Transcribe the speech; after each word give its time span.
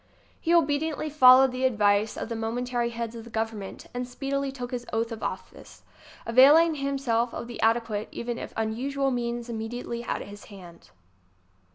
He 0.39 0.51
obediently 0.51 1.11
followed 1.11 1.51
the 1.51 1.63
advice 1.63 2.17
of 2.17 2.27
the 2.27 2.35
momentary 2.35 2.89
heads 2.89 3.13
of 3.15 3.23
the 3.23 3.29
Government 3.29 3.85
and 3.93 4.07
speedily 4.07 4.51
took 4.51 4.71
his 4.71 4.83
oath 4.91 5.11
of 5.11 5.19
officeŌĆö 5.19 5.81
availing 6.25 6.73
himself 6.73 7.31
of 7.35 7.45
the 7.45 7.61
ade 7.63 7.83
quate 7.83 8.07
even 8.11 8.39
if 8.39 8.51
unusual 8.57 9.11
means 9.11 9.47
immediately 9.47 10.01
at 10.03 10.21
his 10.23 10.45
hand. 10.45 10.89